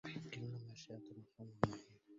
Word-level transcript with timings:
كلما 0.33 0.73
شاءت 0.75 1.01
الرسوم 1.11 1.51
المحيله 1.65 1.83